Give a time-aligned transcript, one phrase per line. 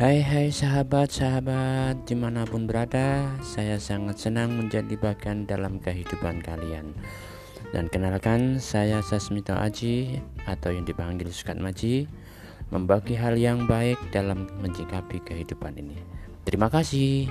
[0.00, 6.96] Hai hai sahabat-sahabat di mana pun berada Saya sangat senang menjadi bagian dalam kehidupan kalian.
[7.68, 10.16] Dan kenalkan saya Sasmito Aji
[10.48, 12.08] Atau yang dipanggil Sukat Maji
[12.72, 16.00] Membagi hal yang baik dalam mencikapi kehidupan ini.
[16.48, 17.28] Terima kasih.